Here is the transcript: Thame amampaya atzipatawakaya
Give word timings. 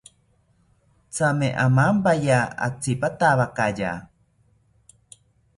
Thame 1.15 1.49
amampaya 1.65 2.39
atzipatawakaya 2.67 3.91